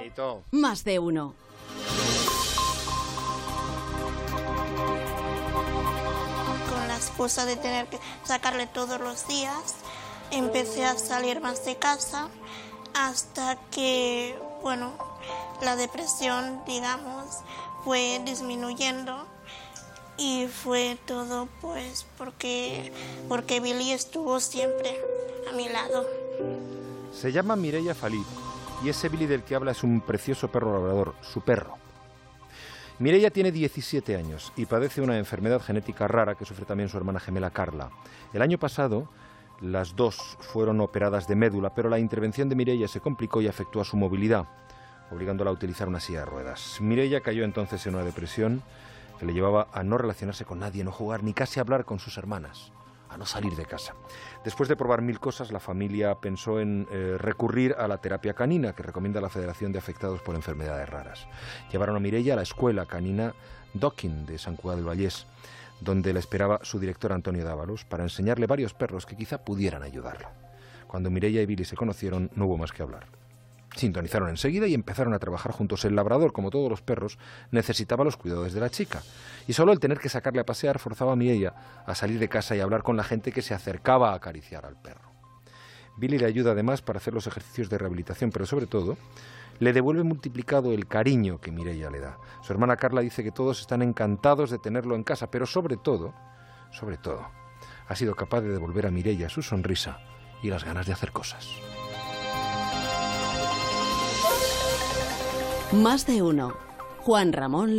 [0.00, 0.42] bonito.
[0.50, 1.34] Más de uno.
[6.68, 9.74] Con la excusa de tener que sacarle todos los días,
[10.30, 12.28] empecé a salir más de casa
[12.94, 14.92] hasta que, bueno,
[15.62, 17.26] la depresión, digamos,
[17.84, 19.26] fue disminuyendo
[20.16, 22.92] y fue todo pues porque,
[23.28, 25.00] porque Billy estuvo siempre
[25.50, 26.06] a mi lado.
[27.12, 28.22] Se llama Mireia Falí
[28.84, 31.76] y ese Billy del que habla es un precioso perro labrador, su perro.
[32.98, 37.20] Mireia tiene 17 años y padece una enfermedad genética rara que sufre también su hermana
[37.20, 37.90] gemela Carla.
[38.32, 39.08] El año pasado
[39.60, 43.80] las dos fueron operadas de médula, pero la intervención de Mireia se complicó y afectó
[43.80, 44.46] a su movilidad,
[45.10, 46.78] obligándola a utilizar una silla de ruedas.
[46.80, 48.62] Mireia cayó entonces en una depresión
[49.18, 52.16] que le llevaba a no relacionarse con nadie, no jugar ni casi hablar con sus
[52.16, 52.72] hermanas,
[53.10, 53.94] a no salir de casa.
[54.44, 58.72] Después de probar mil cosas, la familia pensó en eh, recurrir a la terapia canina
[58.74, 61.26] que recomienda la Federación de Afectados por Enfermedades Raras.
[61.70, 63.34] Llevaron a Mireia a la escuela canina
[63.74, 65.26] Docking de San Cugat del Vallés,
[65.80, 70.32] donde la esperaba su director Antonio Dávalos para enseñarle varios perros que quizá pudieran ayudarla.
[70.86, 73.06] Cuando Mireia y Billy se conocieron, no hubo más que hablar.
[73.80, 75.86] Sintonizaron enseguida y empezaron a trabajar juntos.
[75.86, 77.18] El labrador, como todos los perros,
[77.50, 79.00] necesitaba los cuidados de la chica.
[79.48, 81.54] Y solo el tener que sacarle a pasear forzaba a Mireia
[81.86, 84.76] a salir de casa y hablar con la gente que se acercaba a acariciar al
[84.76, 85.10] perro.
[85.96, 88.98] Billy le ayuda además para hacer los ejercicios de rehabilitación, pero sobre todo
[89.60, 92.18] le devuelve multiplicado el cariño que Mireia le da.
[92.42, 96.12] Su hermana Carla dice que todos están encantados de tenerlo en casa, pero sobre todo,
[96.70, 97.30] sobre todo,
[97.88, 100.00] ha sido capaz de devolver a Mireia su sonrisa
[100.42, 101.48] y las ganas de hacer cosas.
[105.72, 106.52] Más de uno.
[106.98, 107.78] Juan Ramón